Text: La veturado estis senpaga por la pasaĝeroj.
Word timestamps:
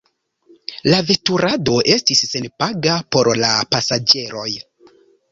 La 0.91 1.01
veturado 1.09 1.75
estis 1.95 2.21
senpaga 2.29 2.95
por 3.17 3.29
la 3.43 3.51
pasaĝeroj. 3.75 4.47